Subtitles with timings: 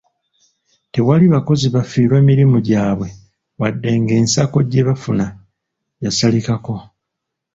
[0.93, 3.09] Tewali bakozi baafiirwa mirimu gyabwe
[3.61, 5.25] wadde ng'ensako gye bafuna
[6.03, 6.75] yasalikako.